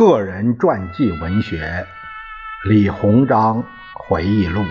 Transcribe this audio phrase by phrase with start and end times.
[0.00, 1.86] 个人传记文学
[2.70, 4.62] 《李鸿章回忆录》，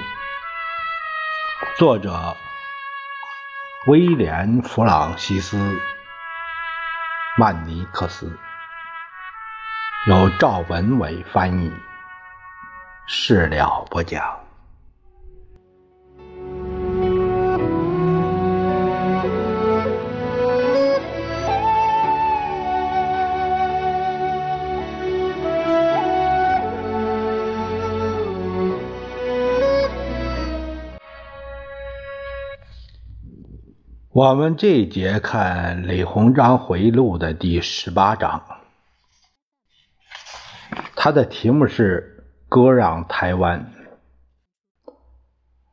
[1.77, 2.35] 作者
[3.85, 5.55] 威廉·弗朗西斯·
[7.37, 8.35] 曼尼克斯，
[10.07, 11.71] 由赵文伟翻译，
[13.05, 14.48] 事了不讲。
[34.19, 38.43] 我们这一节看李鸿章回忆录的第十八章，
[40.93, 43.71] 它的题目是“割让台湾”。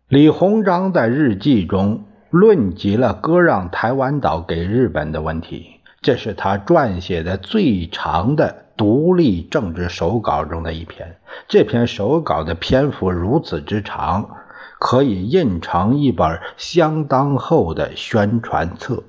[0.06, 11.18] 李鸿章在日记中论及了割让台湾岛给日本的问题，这是他撰写的最长的独立政治手稿中的一篇。
[11.48, 14.36] 这篇手稿的篇幅如此之长。
[14.78, 19.02] 可以印成一本相当厚的宣传册。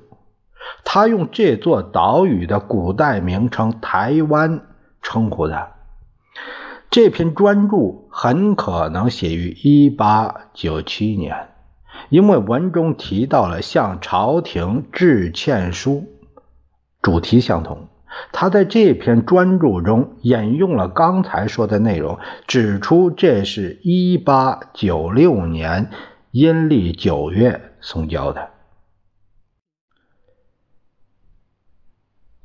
[0.84, 4.66] 他用这座岛屿的古代名称“台湾”
[5.02, 5.72] 称呼的。
[6.90, 7.76] 这篇专著
[8.10, 11.48] 很可能写于1897年，
[12.08, 16.06] 因为文中提到了向朝廷致歉书，
[17.02, 17.88] 主题相同。
[18.32, 25.90] 他在这篇专著中引用了刚才说的内容，指出这是一八九六年
[26.30, 28.50] 阴历九月送交的。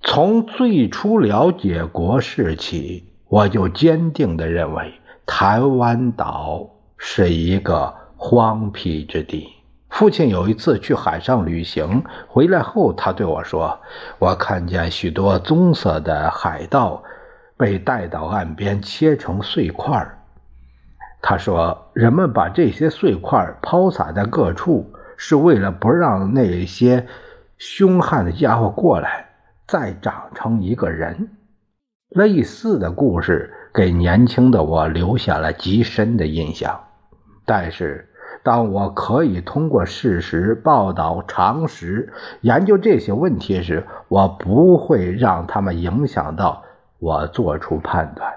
[0.01, 4.93] 从最初了解国事起，我就坚定地认为
[5.25, 9.62] 台湾岛是一个荒僻之地。
[9.93, 13.79] 父亲有一次去海上旅行，回来后他对我说
[14.17, 17.03] ：“我看见许多棕色的海盗
[17.55, 20.03] 被带到岸边，切成碎块。”
[21.21, 27.05] 他说：“人们把这些碎块抛洒在各处，是为了不让那些
[27.59, 29.29] 凶悍的家伙过来，
[29.67, 31.29] 再长成一个人。”
[32.09, 36.83] 类似的故事给年轻的我留下了极深的印象，
[37.45, 38.09] 但是。
[38.43, 42.11] 当我可以通过事实报道常识
[42.41, 46.63] 研究这些问题时，我不会让他们影响到
[46.99, 48.33] 我做出判断。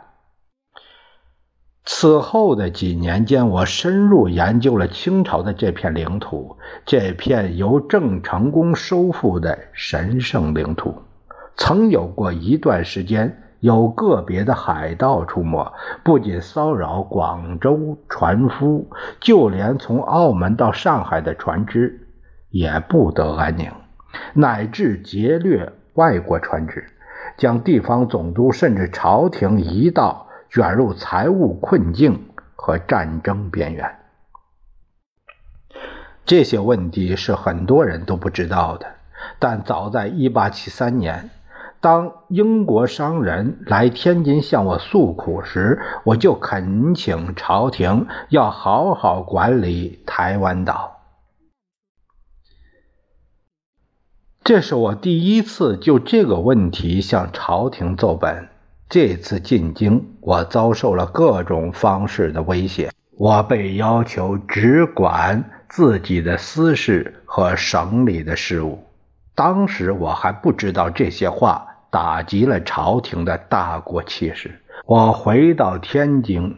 [1.85, 11.03] 此后的几年间，我深入研究了清朝的这片领土，这片由郑成功收复的神圣领土，
[11.57, 13.43] 曾有过一段时间。
[13.67, 15.73] 有个别的海盗出没，
[16.05, 18.89] 不仅骚扰广州船夫，
[19.19, 22.07] 就连从澳门到上海的船只
[22.49, 23.73] 也不得安宁，
[24.35, 26.87] 乃至劫掠外国船只，
[27.37, 33.97] 将地方总督甚至朝廷一道卷入财务困境和战争边缘。
[36.25, 38.87] 这些问题是很多人都不知道的，
[39.41, 41.31] 但早在1873年。
[41.81, 50.93] 当英国商人来天津向我诉苦时，我就恳请朝廷要好好管理台湾岛。
[54.43, 58.49] 这是我第一次就这个问题向朝廷奏本。
[58.89, 62.93] 这次进京，我遭受了各种方式的威胁。
[63.19, 68.86] 我被要求只管自己的私事和省里的事务。
[69.37, 74.63] 当时我还不知道这些话打击了朝廷的大国气势。
[74.87, 76.57] 我回到天津，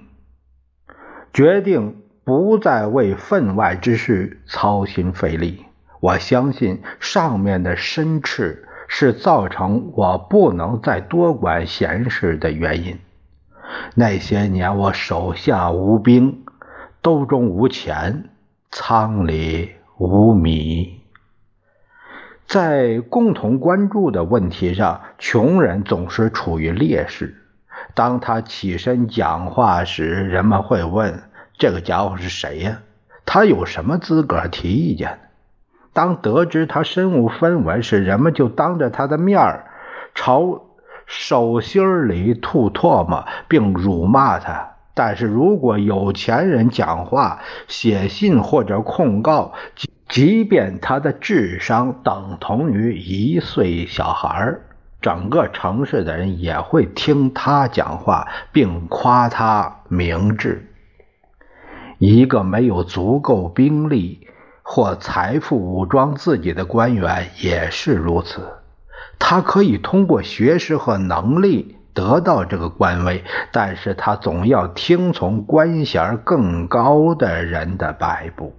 [1.32, 5.64] 决定不再为分外之事操心费力。
[6.00, 12.98] 我相信上面的申斥是造成我不能再多管闲事的原因。
[13.96, 16.44] 那些年我手下无兵，
[17.02, 18.30] 兜中无钱，
[18.70, 20.97] 仓里无米。
[22.48, 27.36] 在共同关注的问题上，穷人总是处于劣势。
[27.94, 31.22] 当他起身讲话时，人们会问
[31.58, 32.78] ：“这个家伙是谁呀？
[33.26, 35.18] 他有什么资格提意见？”
[35.92, 39.66] 当得知他身无分文时，人们就当着他的面儿
[40.14, 40.62] 朝
[41.04, 44.76] 手心里吐唾沫，并辱骂他。
[44.94, 49.52] 但是如果有钱人讲话、写信或者控告，
[50.08, 54.62] 即便他的智商等同于一岁小孩儿
[55.02, 60.64] 整个城市的人也会听他讲话，并夸他明智。
[61.98, 64.26] 一个没有足够兵力
[64.62, 68.40] 或财富武装自己的官员也是如此，
[69.18, 78.54] 他可以通过学识和能力得到这个官位，但是他总要听从官衔更高的人的摆布。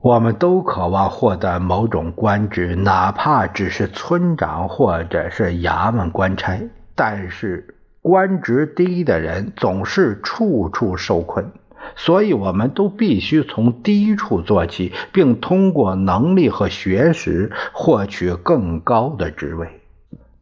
[0.00, 11.50] 我们都渴望获得某种官职，哪怕只是村长或者是衙门官差，但是官职低的人总是处处受困。
[11.94, 19.80] 所以，我们都必须从低处做起，并通过能力和学识获取更高的职位。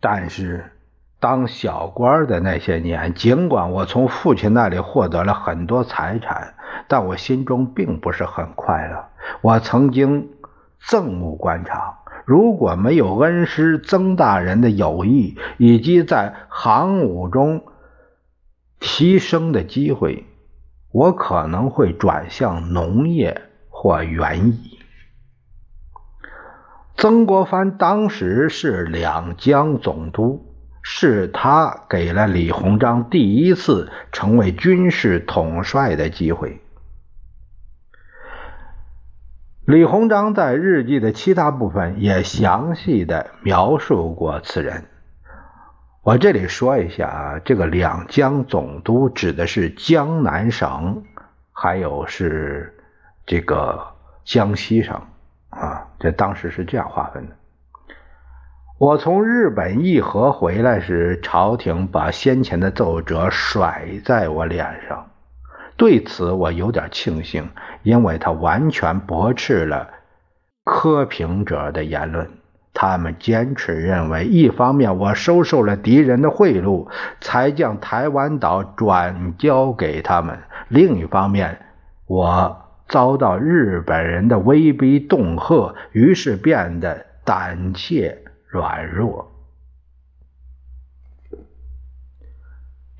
[0.01, 0.73] 但是，
[1.25, 6.53] 当小官的那些年，尽管我从父亲那里获得了很多财产，
[6.87, 9.07] 但我心中并不是很快乐。
[9.41, 10.29] 我曾经
[10.83, 11.95] 憎恶官场，
[12.27, 17.65] 如果没有恩师曾大人的友谊以及在行伍中
[18.79, 20.27] 提升的机会。
[20.93, 23.41] 我可能会转向农业
[23.71, 24.79] 或园艺。
[26.99, 30.54] 曾国藩当时是两江总督，
[30.87, 36.61] 是他给了李鸿章第一次成为军事统帅的机会。
[39.65, 44.85] 李鸿章在日记的其他部分也详细的描述过此人。
[46.03, 51.03] 我这里说一下啊，这个两江总督指的是江南省，
[51.51, 52.77] 还有是
[53.25, 53.83] 这个
[54.23, 55.01] 江西省
[55.49, 57.35] 啊，这当时是这样划分的。
[58.77, 65.11] 我从日本议和回来时，朝廷把先前的奏折甩在我脸上，
[65.77, 67.49] 对此我有点庆幸，
[67.85, 69.91] 因为他完全驳斥了
[70.65, 72.29] 苛评者的言论。
[72.77, 76.89] 他们坚持认为，一方面我收受了敌人的贿赂，
[77.21, 80.37] 才将台湾岛转交给他们；
[80.69, 81.59] 另一方面，
[82.09, 89.33] 我遭到日本人的威逼恫吓，于是变得胆怯软弱。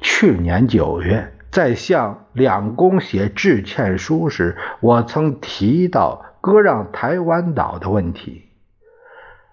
[0.01, 8.51] 去年九月，在向两公写致歉书时，我曾提到割让台湾岛的问题。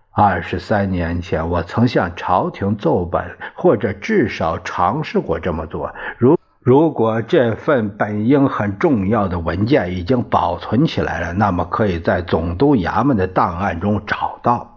[0.10, 5.94] 二十三年前，我曾向朝廷奏本，或者至少尝试过这么做。
[6.18, 14.71] 如如果这份本应很重要的文件已经保存起来了，那么可以在总督衙门的档案中找到。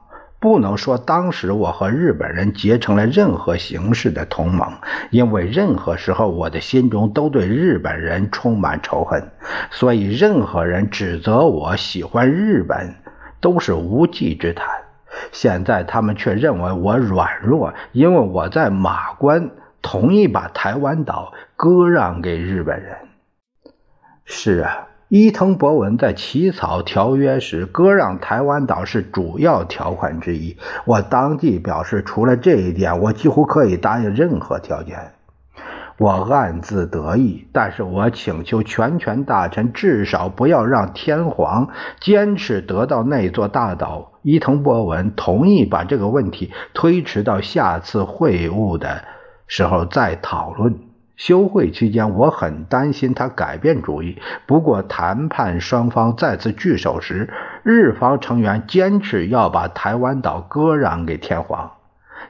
[0.45, 4.71] 不能说当时我和日本人结成了任何形式的同盟，
[5.09, 9.27] 因为任何时候我的心中都对日本人充满仇恨，
[9.71, 12.95] 所以任何人指责我喜欢日本，
[13.41, 14.69] 都是无稽之谈。
[15.33, 19.49] 现在他们却认为我软弱，因为我在马关
[19.81, 22.95] 同意把台湾岛割让给日本人。
[24.27, 30.57] 是啊，伊藤博文在起草条约时，割让台湾岛是主要条款之一。
[30.87, 35.13] 我当即表示，除了这一点，我几乎可以答应任何条件。
[35.99, 41.69] 我暗自得意，但是我请求全权大臣至少不要让天皇
[42.01, 44.15] 坚持得到那座大岛。
[44.23, 49.05] 伊藤博文同意把这个问题推迟到下次会晤的
[49.47, 50.77] 时候再讨论。
[51.17, 54.19] 休会期间，我很担心他改变主意。
[54.47, 61.73] 不过，谈判双方再次聚首时，日方成员坚持要把台湾岛割让给天皇。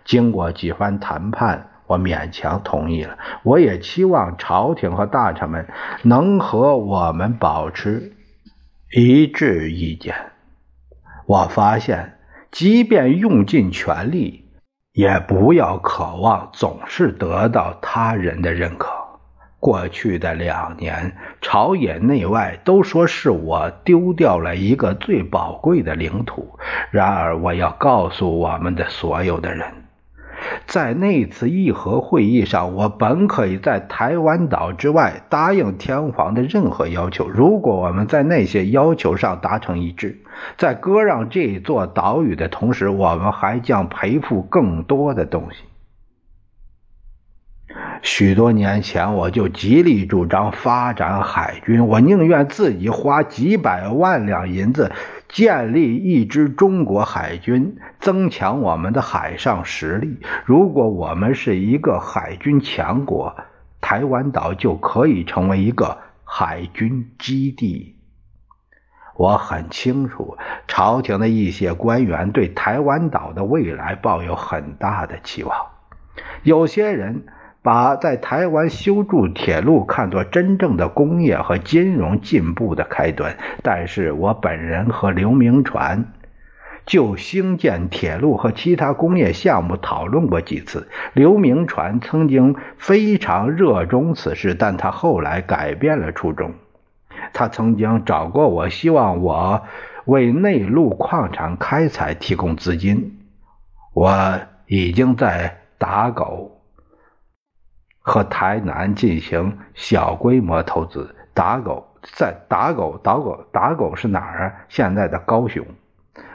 [0.05, 1.71] 经过几番谈判。
[1.87, 3.19] 我勉强同意了。
[3.43, 5.69] 我也期望朝廷和大臣们
[6.03, 8.15] 能和我们保持
[8.91, 10.15] 一致意见。
[11.27, 12.15] 我发现，
[12.51, 14.44] 即便用尽全力，
[14.95, 18.89] 也不要渴望总是得到他人的认可。
[19.59, 26.57] 过去的两年，朝野内外都说是我丢掉了一个最宝贵的领土。
[26.93, 29.84] 然而，我要告诉我们的所有的人。
[30.67, 37.29] 在那次议和会议上，我本可以在台湾岛之外答应天皇的任何要求。
[37.29, 40.23] 如果我们在那些要求上达成一致，
[40.57, 45.65] 在割让这座岛屿的同时，我们还将赔付更多的东西。
[48.03, 54.93] 许多年前，我就极力主张发展海军，我宁愿自己花几百万两银子。
[55.35, 60.21] 建立一支中国海军，增强我们的海上实力。
[60.45, 63.35] 如果我们是一个海军强国，
[63.81, 67.97] 台湾岛就可以成为一个海军基地。
[69.17, 70.39] 我很清楚，
[70.69, 75.67] 朝廷的一些官员对台湾岛的未来抱有很大的期望，
[76.45, 77.27] 有些人。
[77.65, 86.13] 把在台湾修筑铁路看作真正的工业和金融进步的开端，但是我本人和刘铭传
[86.85, 90.91] 就兴建铁路和其他工业项目讨论过几次。
[91.15, 96.53] 刘铭传曾经非常热衷此事，但他后来改变了初衷。
[97.33, 99.63] 他曾经找过我，希望我
[100.05, 103.21] 为内陆矿产开采提供资金。
[103.95, 106.54] 我已经在打狗
[108.05, 111.17] 和台南进行小规模投资。
[111.33, 114.55] 打狗在打狗，打狗打狗是哪儿？
[114.69, 115.65] 现在的高雄。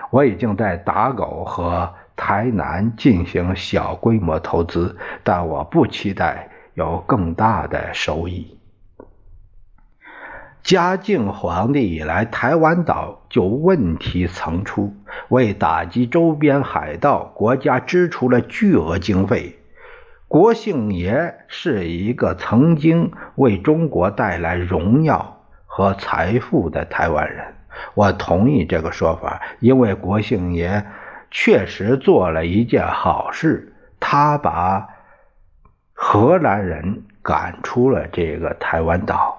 [0.09, 8.57] 我已经在打狗和台南进行小规模投资，但我不期待有更大的收益。
[10.63, 14.93] 嘉靖皇帝以来，台湾岛就问题层出。
[15.29, 19.58] 为打击周边海盗，国家支出了巨额经费。
[20.29, 27.55] 国姓爷是一个曾经为中国带来荣耀和财富的台湾人。
[27.95, 30.85] 我同意这个说法，因为国姓爷
[31.31, 34.87] 确实做了一件好事，他把
[35.93, 39.35] 荷兰人赶出了这个台湾岛。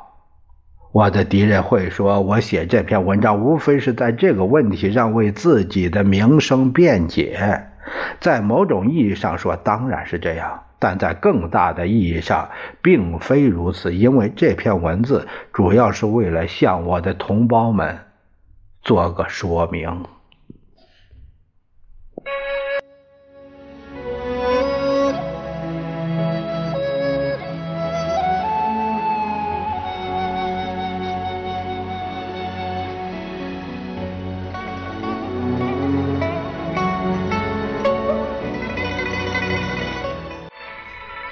[0.91, 7.69] 我的敌人会说，我写这篇文章无非是在这个问题上为自己的名声辩解。
[8.19, 12.49] 在某种意义上说，当然是这样；但在更大的意义上，
[12.83, 17.99] 并非如此，因为这篇文字主要是为了向我的同胞们。
[18.83, 20.07] 做个说明。